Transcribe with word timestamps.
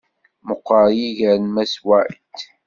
Meqqeṛ 0.47 0.85
yiger 0.97 1.37
n 1.39 1.45
Mass 1.55 1.73
White. 1.85 2.41